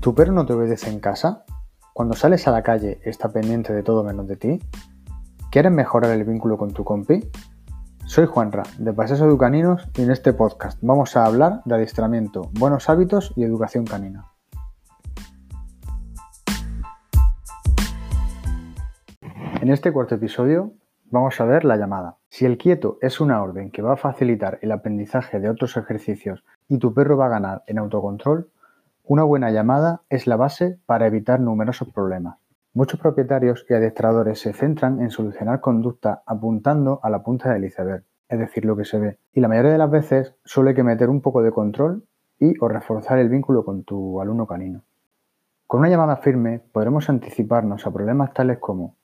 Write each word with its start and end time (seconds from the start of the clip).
¿Tu 0.00 0.14
perro 0.14 0.32
no 0.32 0.46
te 0.46 0.54
obedece 0.54 0.88
en 0.88 0.98
casa? 0.98 1.44
Cuando 1.92 2.14
sales 2.14 2.48
a 2.48 2.52
la 2.52 2.62
calle 2.62 3.00
está 3.04 3.28
pendiente 3.28 3.74
de 3.74 3.82
todo 3.82 4.02
menos 4.02 4.26
de 4.26 4.36
ti. 4.36 4.58
¿Quieres 5.50 5.70
mejorar 5.70 6.12
el 6.12 6.24
vínculo 6.24 6.56
con 6.56 6.72
tu 6.72 6.84
compi? 6.84 7.28
Soy 8.06 8.24
Juanra, 8.24 8.62
de 8.78 8.94
Paseos 8.94 9.20
Educaninos, 9.20 9.86
y 9.98 10.00
en 10.00 10.10
este 10.10 10.32
podcast 10.32 10.78
vamos 10.80 11.18
a 11.18 11.26
hablar 11.26 11.60
de 11.66 11.74
adiestramiento, 11.74 12.48
buenos 12.58 12.88
hábitos 12.88 13.34
y 13.36 13.44
educación 13.44 13.84
canina. 13.84 14.24
En 19.60 19.68
este 19.68 19.92
cuarto 19.92 20.14
episodio 20.14 20.72
vamos 21.10 21.38
a 21.42 21.44
ver 21.44 21.66
la 21.66 21.76
llamada. 21.76 22.16
Si 22.30 22.46
el 22.46 22.56
quieto 22.56 22.96
es 23.02 23.20
una 23.20 23.42
orden 23.42 23.70
que 23.70 23.82
va 23.82 23.92
a 23.92 23.98
facilitar 23.98 24.60
el 24.62 24.72
aprendizaje 24.72 25.40
de 25.40 25.50
otros 25.50 25.76
ejercicios 25.76 26.42
y 26.68 26.78
tu 26.78 26.94
perro 26.94 27.18
va 27.18 27.26
a 27.26 27.30
ganar 27.30 27.64
en 27.66 27.76
autocontrol, 27.76 28.48
una 29.10 29.24
buena 29.24 29.50
llamada 29.50 30.02
es 30.08 30.28
la 30.28 30.36
base 30.36 30.78
para 30.86 31.08
evitar 31.08 31.40
numerosos 31.40 31.92
problemas. 31.92 32.38
Muchos 32.74 33.00
propietarios 33.00 33.66
y 33.68 33.74
adiestradores 33.74 34.38
se 34.38 34.52
centran 34.52 35.00
en 35.00 35.10
solucionar 35.10 35.60
conducta 35.60 36.22
apuntando 36.26 37.00
a 37.02 37.10
la 37.10 37.24
punta 37.24 37.52
del 37.52 37.64
iceberg, 37.64 38.04
es 38.28 38.38
decir, 38.38 38.64
lo 38.64 38.76
que 38.76 38.84
se 38.84 39.00
ve, 39.00 39.18
y 39.32 39.40
la 39.40 39.48
mayoría 39.48 39.72
de 39.72 39.78
las 39.78 39.90
veces 39.90 40.36
hay 40.64 40.74
que 40.74 40.84
meter 40.84 41.10
un 41.10 41.22
poco 41.22 41.42
de 41.42 41.50
control 41.50 42.04
y 42.38 42.54
o 42.60 42.68
reforzar 42.68 43.18
el 43.18 43.28
vínculo 43.28 43.64
con 43.64 43.82
tu 43.82 44.20
alumno 44.20 44.46
canino. 44.46 44.82
Con 45.66 45.80
una 45.80 45.88
llamada 45.88 46.18
firme 46.18 46.60
podremos 46.70 47.10
anticiparnos 47.10 47.88
a 47.88 47.90
problemas 47.90 48.32
tales 48.32 48.58
como 48.58 48.94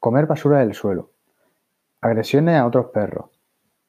comer 0.00 0.26
basura 0.26 0.58
del 0.58 0.74
suelo, 0.74 1.10
agresiones 2.00 2.56
a 2.56 2.66
otros 2.66 2.86
perros, 2.86 3.26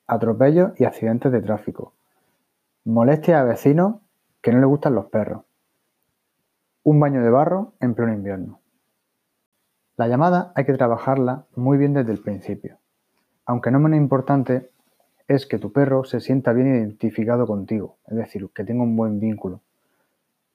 atropellos 0.06 0.80
y 0.80 0.86
accidentes 0.86 1.32
de 1.32 1.42
tráfico, 1.42 1.94
molestia 2.86 3.40
a 3.40 3.44
vecinos 3.44 3.96
que 4.44 4.52
no 4.52 4.60
le 4.60 4.66
gustan 4.66 4.94
los 4.94 5.06
perros, 5.06 5.46
un 6.84 7.00
baño 7.00 7.24
de 7.24 7.30
barro 7.30 7.72
en 7.80 7.96
pleno 7.96 8.12
invierno. 8.12 8.60
La 9.96 10.10
llamada 10.10 10.52
hay 10.54 10.66
que 10.66 10.74
trabajarla 10.74 11.46
muy 11.56 11.78
bien 11.78 11.94
desde 11.94 12.12
el 12.12 12.20
principio. 12.20 12.78
Aunque 13.46 13.72
no 13.72 13.80
menos 13.80 13.98
importante 13.98 14.70
es 15.30 15.46
que 15.46 15.60
tu 15.60 15.72
perro 15.72 16.04
se 16.04 16.20
sienta 16.20 16.52
bien 16.52 16.76
identificado 16.76 17.48
contigo, 17.48 17.96
es 18.06 18.18
decir, 18.18 18.50
que 18.54 18.66
tenga 18.66 18.84
un 18.84 18.98
buen 18.98 19.22
vínculo. 19.22 19.62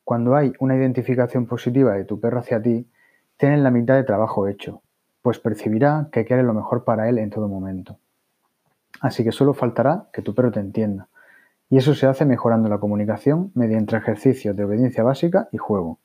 Cuando 0.05 0.37
hay 0.37 0.53
una 0.61 0.77
identificación 0.77 1.47
positiva 1.47 1.95
de 1.95 2.05
tu 2.05 2.21
perro 2.21 2.41
hacia 2.41 2.61
ti, 2.61 2.91
tienes 3.39 3.61
la 3.61 3.71
mitad 3.71 3.95
de 3.95 4.05
trabajo 4.05 4.49
hecho, 4.49 4.83
pues 5.23 5.39
percibirá 5.39 6.11
que 6.13 6.27
quieres 6.27 6.45
lo 6.45 6.53
mejor 6.53 6.85
para 6.85 7.09
él 7.09 7.17
en 7.17 7.31
todo 7.31 7.49
momento. 7.49 7.97
Así 9.01 9.25
que 9.25 9.33
solo 9.33 9.55
faltará 9.55 10.11
que 10.13 10.21
tu 10.21 10.35
perro 10.35 10.53
te 10.53 10.61
entienda, 10.61 11.09
y 11.71 11.77
eso 11.77 11.95
se 11.95 12.07
hace 12.07 12.25
mejorando 12.25 12.69
la 12.69 12.79
comunicación 12.79 13.51
mediante 13.55 13.97
ejercicios 13.97 14.57
de 14.57 14.65
obediencia 14.65 15.03
básica 15.03 15.49
y 15.53 15.59
juego. 15.59 15.99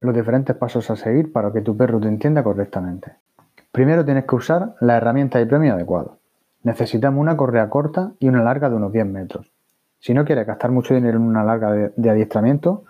Los 0.00 0.14
diferentes 0.14 0.56
pasos 0.56 0.90
a 0.90 0.96
seguir 0.96 1.32
para 1.32 1.52
que 1.52 1.60
tu 1.60 1.76
perro 1.76 2.00
te 2.00 2.08
entienda 2.08 2.42
correctamente. 2.42 3.12
Primero 3.72 4.04
tienes 4.04 4.24
que 4.24 4.34
usar 4.34 4.74
la 4.80 4.96
herramienta 4.96 5.38
de 5.38 5.46
premio 5.46 5.74
adecuado. 5.74 6.18
Necesitamos 6.62 7.20
una 7.20 7.36
correa 7.36 7.68
corta 7.70 8.12
y 8.18 8.28
una 8.28 8.42
larga 8.42 8.68
de 8.68 8.76
unos 8.76 8.92
10 8.92 9.06
metros. 9.06 9.52
Si 10.00 10.12
no 10.12 10.24
quieres 10.24 10.46
gastar 10.46 10.70
mucho 10.70 10.94
dinero 10.94 11.18
en 11.18 11.24
una 11.24 11.44
larga 11.44 11.72
de, 11.72 11.92
de 11.96 12.10
adiestramiento, 12.10 12.84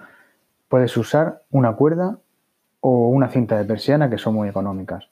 puedes 0.69 0.97
usar 0.97 1.43
una 1.51 1.75
cuerda 1.77 2.19
o 2.81 3.09
una 3.09 3.29
cinta 3.29 3.59
de 3.59 3.65
persiana 3.65 4.09
que 4.09 4.19
son 4.19 4.35
muy 4.35 4.49
económicas. 4.49 5.09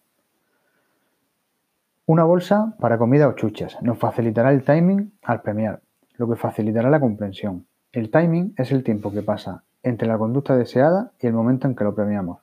Una 2.07 2.25
bolsa 2.25 2.75
para 2.81 2.99
comida 2.99 3.29
o 3.29 3.33
chuches 3.33 3.81
nos 3.83 3.99
facilitará 3.99 4.53
el 4.53 4.63
timing 4.63 5.13
al 5.23 5.41
premiar, 5.41 5.81
lo 6.17 6.29
que 6.29 6.37
facilitará 6.37 6.91
la 6.91 7.01
comprensión. 7.01 7.67
El 7.93 8.11
timing 8.11 8.55
es 8.57 8.73
el 8.73 8.83
tiempo 8.83 9.13
que 9.13 9.23
pasa 9.23 9.65
entre 9.83 10.09
la 10.09 10.19
conducta 10.19 10.57
deseada 10.57 11.13
y 11.21 11.27
el 11.27 11.33
momento 11.33 11.69
en 11.69 11.75
que 11.75 11.85
lo 11.85 11.95
premiamos. 11.95 12.41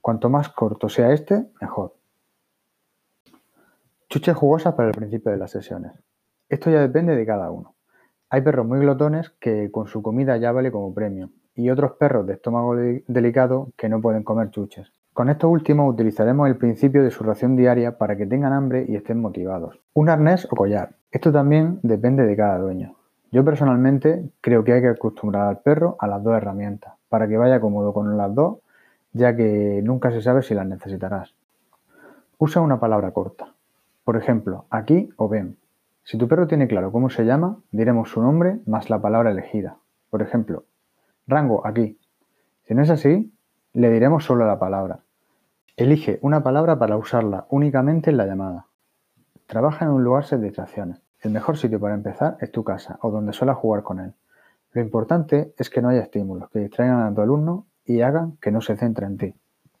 Cuanto 0.00 0.28
más 0.28 0.48
corto 0.48 0.88
sea 0.88 1.12
este, 1.12 1.46
mejor. 1.60 1.94
Chuches 4.08 4.34
jugosas 4.34 4.74
para 4.74 4.88
el 4.88 4.94
principio 4.94 5.30
de 5.30 5.38
las 5.38 5.50
sesiones. 5.50 5.92
Esto 6.48 6.70
ya 6.70 6.80
depende 6.80 7.14
de 7.14 7.26
cada 7.26 7.50
uno. 7.50 7.74
Hay 8.28 8.40
perros 8.40 8.66
muy 8.66 8.80
glotones 8.80 9.30
que 9.40 9.70
con 9.70 9.86
su 9.86 10.02
comida 10.02 10.36
ya 10.38 10.52
vale 10.52 10.72
como 10.72 10.94
premio 10.94 11.30
y 11.54 11.70
otros 11.70 11.92
perros 11.92 12.26
de 12.26 12.34
estómago 12.34 12.74
delicado 13.06 13.70
que 13.76 13.88
no 13.88 14.00
pueden 14.00 14.22
comer 14.22 14.50
chuches. 14.50 14.90
Con 15.12 15.28
estos 15.28 15.50
últimos 15.50 15.92
utilizaremos 15.92 16.48
el 16.48 16.56
principio 16.56 17.02
de 17.02 17.10
su 17.10 17.22
ración 17.22 17.54
diaria 17.54 17.98
para 17.98 18.16
que 18.16 18.24
tengan 18.24 18.54
hambre 18.54 18.86
y 18.88 18.96
estén 18.96 19.20
motivados. 19.20 19.78
Un 19.92 20.08
arnés 20.08 20.48
o 20.50 20.56
collar. 20.56 20.94
Esto 21.10 21.30
también 21.30 21.80
depende 21.82 22.24
de 22.24 22.34
cada 22.34 22.56
dueño. 22.56 22.94
Yo 23.30 23.44
personalmente 23.44 24.30
creo 24.40 24.64
que 24.64 24.72
hay 24.72 24.80
que 24.80 24.88
acostumbrar 24.88 25.48
al 25.48 25.58
perro 25.58 25.96
a 25.98 26.06
las 26.06 26.22
dos 26.22 26.34
herramientas 26.34 26.94
para 27.10 27.28
que 27.28 27.36
vaya 27.36 27.60
cómodo 27.60 27.92
con 27.92 28.16
las 28.16 28.34
dos, 28.34 28.60
ya 29.12 29.36
que 29.36 29.82
nunca 29.84 30.10
se 30.12 30.22
sabe 30.22 30.42
si 30.42 30.54
las 30.54 30.66
necesitarás. 30.66 31.34
Usa 32.38 32.62
una 32.62 32.80
palabra 32.80 33.10
corta. 33.10 33.52
Por 34.04 34.16
ejemplo, 34.16 34.64
aquí 34.70 35.10
o 35.16 35.28
ven. 35.28 35.58
Si 36.04 36.16
tu 36.16 36.26
perro 36.26 36.46
tiene 36.46 36.68
claro 36.68 36.90
cómo 36.90 37.10
se 37.10 37.26
llama, 37.26 37.58
diremos 37.70 38.08
su 38.08 38.22
nombre 38.22 38.60
más 38.64 38.88
la 38.88 39.02
palabra 39.02 39.30
elegida. 39.30 39.76
Por 40.08 40.22
ejemplo, 40.22 40.64
rango 41.26 41.66
aquí. 41.66 41.98
Si 42.64 42.74
no 42.74 42.82
es 42.82 42.88
así, 42.88 43.30
le 43.74 43.90
diremos 43.90 44.24
solo 44.24 44.46
la 44.46 44.58
palabra. 44.58 45.00
Elige 45.76 46.18
una 46.20 46.42
palabra 46.42 46.78
para 46.78 46.98
usarla 46.98 47.46
únicamente 47.48 48.10
en 48.10 48.18
la 48.18 48.26
llamada. 48.26 48.66
Trabaja 49.46 49.86
en 49.86 49.92
un 49.92 50.04
lugar 50.04 50.24
sin 50.26 50.42
distracciones. 50.42 51.00
El 51.20 51.30
mejor 51.30 51.56
sitio 51.56 51.80
para 51.80 51.94
empezar 51.94 52.36
es 52.40 52.52
tu 52.52 52.64
casa 52.64 52.98
o 53.00 53.10
donde 53.10 53.32
suelas 53.32 53.56
jugar 53.56 53.82
con 53.82 54.00
él. 54.00 54.12
Lo 54.72 54.82
importante 54.82 55.54
es 55.56 55.70
que 55.70 55.80
no 55.80 55.88
haya 55.88 56.02
estímulos 56.02 56.50
que 56.50 56.58
distraigan 56.58 57.00
a 57.00 57.14
tu 57.14 57.22
alumno 57.22 57.66
y 57.86 58.02
hagan 58.02 58.36
que 58.42 58.50
no 58.50 58.60
se 58.60 58.76
centre 58.76 59.06
en 59.06 59.16
ti, 59.16 59.34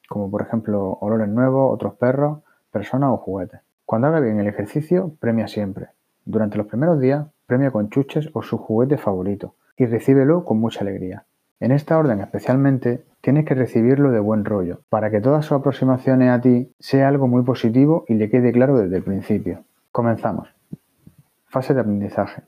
como 0.08 0.30
por 0.30 0.40
ejemplo 0.40 0.98
olores 1.00 1.28
nuevos, 1.28 1.72
otros 1.72 1.94
perros, 1.94 2.38
personas 2.70 3.10
o 3.10 3.18
juguetes. 3.18 3.60
Cuando 3.84 4.08
haga 4.08 4.20
bien 4.20 4.40
el 4.40 4.46
ejercicio, 4.46 5.14
premia 5.20 5.48
siempre. 5.48 5.88
Durante 6.24 6.56
los 6.56 6.66
primeros 6.66 6.98
días, 6.98 7.26
premia 7.46 7.70
con 7.70 7.90
chuches 7.90 8.30
o 8.32 8.42
su 8.42 8.56
juguete 8.56 8.96
favorito 8.96 9.54
y 9.76 9.84
recíbelo 9.84 10.46
con 10.46 10.58
mucha 10.58 10.80
alegría. 10.80 11.24
En 11.60 11.72
esta 11.72 11.98
orden 11.98 12.20
especialmente 12.20 13.04
tienes 13.22 13.46
que 13.46 13.54
recibirlo 13.54 14.10
de 14.10 14.20
buen 14.20 14.44
rollo, 14.44 14.80
para 14.90 15.10
que 15.10 15.20
todas 15.20 15.46
sus 15.46 15.56
aproximaciones 15.56 16.28
a 16.30 16.40
ti 16.40 16.70
sea 16.78 17.08
algo 17.08 17.28
muy 17.28 17.42
positivo 17.44 18.04
y 18.08 18.14
le 18.14 18.28
quede 18.28 18.52
claro 18.52 18.76
desde 18.76 18.96
el 18.96 19.02
principio. 19.02 19.64
Comenzamos. 19.92 20.48
Fase 21.46 21.72
de 21.72 21.80
aprendizaje. 21.80 22.42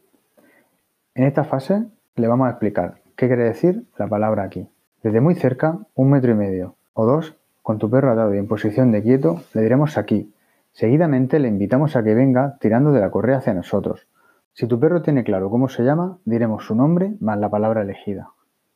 En 1.14 1.24
esta 1.24 1.44
fase 1.44 1.86
le 2.16 2.26
vamos 2.26 2.48
a 2.48 2.50
explicar 2.50 2.96
qué 3.16 3.28
quiere 3.28 3.44
decir 3.44 3.84
la 3.96 4.08
palabra 4.08 4.42
aquí. 4.42 4.68
Desde 5.02 5.20
muy 5.20 5.36
cerca, 5.36 5.78
un 5.94 6.10
metro 6.10 6.32
y 6.32 6.34
medio 6.34 6.74
o 6.92 7.06
dos, 7.06 7.36
con 7.62 7.78
tu 7.78 7.88
perro 7.88 8.12
atado 8.12 8.34
y 8.34 8.38
en 8.38 8.48
posición 8.48 8.90
de 8.90 9.02
quieto, 9.02 9.42
le 9.54 9.62
diremos 9.62 9.96
aquí. 9.96 10.32
Seguidamente 10.72 11.38
le 11.38 11.48
invitamos 11.48 11.94
a 11.94 12.02
que 12.02 12.14
venga 12.14 12.58
tirando 12.60 12.90
de 12.90 13.00
la 13.00 13.10
correa 13.10 13.38
hacia 13.38 13.54
nosotros. 13.54 14.08
Si 14.54 14.66
tu 14.66 14.80
perro 14.80 15.02
tiene 15.02 15.22
claro 15.22 15.50
cómo 15.50 15.68
se 15.68 15.84
llama, 15.84 16.18
diremos 16.24 16.64
su 16.66 16.74
nombre 16.74 17.14
más 17.20 17.38
la 17.38 17.48
palabra 17.48 17.82
elegida. 17.82 18.30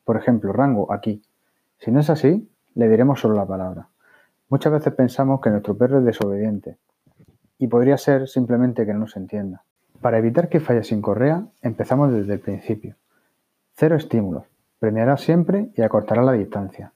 Por 0.05 0.15
ejemplo, 0.15 0.53
rango 0.53 0.93
aquí. 0.93 1.21
Si 1.79 1.91
no 1.91 2.01
es 2.01 2.09
así, 2.09 2.49
le 2.75 2.89
diremos 2.89 3.19
solo 3.19 3.35
la 3.35 3.45
palabra. 3.45 3.87
Muchas 4.49 4.73
veces 4.73 4.93
pensamos 4.93 5.41
que 5.41 5.49
nuestro 5.49 5.77
perro 5.77 5.99
es 5.99 6.05
desobediente 6.05 6.77
y 7.57 7.67
podría 7.67 7.97
ser 7.97 8.27
simplemente 8.27 8.85
que 8.85 8.93
no 8.93 8.99
nos 8.99 9.15
entienda. 9.15 9.63
Para 10.01 10.17
evitar 10.17 10.49
que 10.49 10.59
falle 10.59 10.83
sin 10.83 11.01
correa, 11.01 11.45
empezamos 11.61 12.11
desde 12.11 12.33
el 12.33 12.39
principio. 12.39 12.95
Cero 13.75 13.95
estímulos. 13.95 14.43
Premiará 14.79 15.17
siempre 15.17 15.69
y 15.75 15.81
acortará 15.81 16.21
la 16.21 16.33
distancia. 16.33 16.93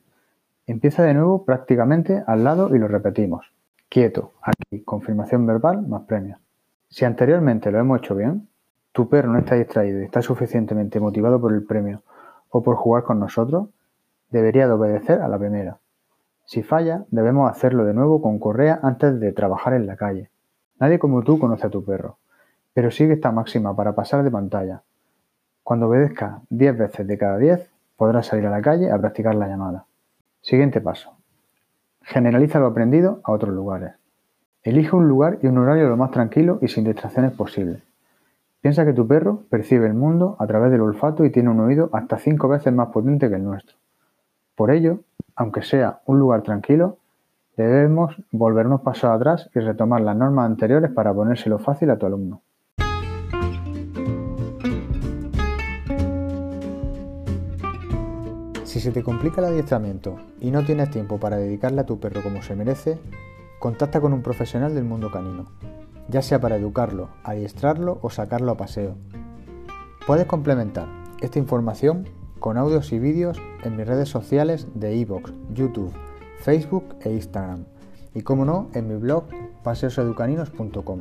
Empieza 0.66 1.04
de 1.04 1.14
nuevo 1.14 1.44
prácticamente 1.44 2.24
al 2.26 2.44
lado 2.44 2.74
y 2.74 2.80
lo 2.80 2.88
repetimos. 2.88 3.52
Quieto, 3.90 4.32
aquí, 4.42 4.82
confirmación 4.84 5.46
verbal 5.46 5.86
más 5.88 6.04
premio. 6.04 6.40
Si 6.90 7.06
anteriormente 7.06 7.72
lo 7.72 7.80
hemos 7.80 8.00
hecho 8.00 8.16
bien, 8.16 8.48
tu 8.92 9.10
perro 9.10 9.32
no 9.32 9.40
está 9.40 9.56
distraído 9.56 10.02
y 10.02 10.06
está 10.06 10.22
suficientemente 10.22 11.00
motivado 11.00 11.40
por 11.42 11.54
el 11.54 11.66
premio 11.66 12.04
o 12.50 12.64
por 12.64 12.76
jugar 12.76 13.04
con 13.04 13.20
nosotros, 13.20 13.68
debería 14.34 14.68
de 14.68 14.74
obedecer 14.74 15.22
a 15.22 15.30
la 15.30 15.38
primera. 15.38 15.78
Si 16.46 16.64
falla, 16.64 17.06
debemos 17.12 17.50
hacerlo 17.50 17.86
de 17.86 17.94
nuevo 17.94 18.22
con 18.22 18.40
correa 18.40 18.80
antes 18.82 19.20
de 19.20 19.32
trabajar 19.32 19.74
en 19.76 19.86
la 19.86 19.96
calle. 19.96 20.30
Nadie 20.80 21.00
como 21.00 21.24
tú 21.24 21.40
conoce 21.40 21.68
a 21.68 21.70
tu 21.70 21.86
perro, 21.86 22.18
pero 22.74 22.92
sigue 22.92 23.14
esta 23.14 23.32
máxima 23.32 23.76
para 23.76 23.94
pasar 23.94 24.24
de 24.24 24.32
pantalla. 24.32 24.82
Cuando 25.62 25.88
obedezca 25.88 26.42
10 26.50 26.78
veces 26.78 27.08
de 27.08 27.18
cada 27.18 27.38
10, 27.38 27.70
podrás 27.96 28.26
salir 28.26 28.48
a 28.48 28.50
la 28.50 28.62
calle 28.62 28.92
a 28.92 28.98
practicar 28.98 29.36
la 29.36 29.48
llamada. 29.48 29.86
Siguiente 30.42 30.82
paso. 30.82 31.16
Generaliza 32.02 32.60
lo 32.60 32.66
aprendido 32.66 33.22
a 33.24 33.32
otros 33.32 33.54
lugares. 33.54 33.94
Elige 34.64 34.96
un 34.96 35.08
lugar 35.08 35.40
y 35.44 35.48
un 35.48 35.60
horario 35.60 35.88
lo 35.88 35.96
más 35.96 36.12
tranquilo 36.12 36.58
y 36.62 36.68
sin 36.68 36.84
distracciones 36.86 37.34
posible. 37.34 37.84
Piensa 38.62 38.84
que 38.84 38.94
tu 38.94 39.08
perro 39.08 39.44
percibe 39.50 39.86
el 39.86 39.94
mundo 39.94 40.36
a 40.40 40.48
través 40.48 40.72
del 40.72 40.82
olfato 40.82 41.24
y 41.24 41.30
tiene 41.30 41.50
un 41.50 41.60
oído 41.60 41.90
hasta 41.94 42.18
cinco 42.18 42.48
veces 42.48 42.74
más 42.74 42.90
potente 42.90 43.30
que 43.30 43.36
el 43.36 43.44
nuestro. 43.44 43.78
Por 44.56 44.70
ello, 44.70 45.00
aunque 45.36 45.64
sea 45.64 46.02
un 46.06 46.20
lugar 46.20 46.44
tranquilo, 46.44 46.98
debemos 47.58 48.16
volver 48.32 48.68
unos 48.68 48.82
pasos 48.82 49.10
atrás 49.10 49.50
y 49.56 49.60
retomar 49.60 50.02
las 50.02 50.16
normas 50.16 50.46
anteriores 50.46 50.92
para 50.92 51.14
ponérselo 51.14 51.58
fácil 51.58 51.90
a 51.90 51.98
tu 51.98 52.06
alumno. 52.06 52.42
Si 58.64 58.80
se 58.80 58.92
te 58.92 59.04
complica 59.04 59.42
el 59.42 59.48
adiestramiento 59.48 60.18
y 60.40 60.52
no 60.52 60.64
tienes 60.64 60.90
tiempo 60.90 61.20
para 61.20 61.38
dedicarle 61.38 61.82
a 61.82 61.86
tu 61.86 62.00
perro 62.00 62.22
como 62.22 62.42
se 62.42 62.56
merece, 62.56 63.00
contacta 63.60 64.02
con 64.02 64.14
un 64.14 64.22
profesional 64.22 64.76
del 64.76 64.84
mundo 64.84 65.12
canino, 65.12 65.46
ya 66.10 66.22
sea 66.22 66.40
para 66.40 66.58
educarlo, 66.58 67.10
adiestrarlo 67.24 68.00
o 68.02 68.10
sacarlo 68.10 68.52
a 68.52 68.58
paseo. 68.58 68.96
Puedes 70.06 70.26
complementar 70.26 70.88
esta 71.22 71.40
información 71.40 72.08
con 72.44 72.58
audios 72.58 72.92
y 72.92 73.00
vídeos 73.00 73.42
en 73.64 73.78
mis 73.78 73.88
redes 73.88 74.10
sociales 74.10 74.68
de 74.74 74.94
iVoox, 74.98 75.32
YouTube, 75.54 75.94
Facebook 76.42 76.84
e 77.00 77.10
Instagram 77.14 77.64
y 78.14 78.22
como 78.24 78.44
no 78.44 78.68
en 78.74 78.90
mi 78.90 78.96
blog 78.96 79.24
paseoseducaninos.com. 79.64 81.00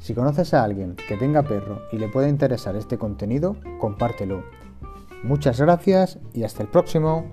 Si 0.00 0.14
conoces 0.14 0.52
a 0.52 0.64
alguien 0.64 0.96
que 0.96 1.16
tenga 1.16 1.44
perro 1.44 1.82
y 1.92 1.98
le 1.98 2.08
pueda 2.08 2.28
interesar 2.28 2.74
este 2.74 2.98
contenido, 2.98 3.54
compártelo. 3.78 4.42
Muchas 5.22 5.60
gracias 5.60 6.18
y 6.34 6.42
hasta 6.42 6.64
el 6.64 6.70
próximo. 6.70 7.24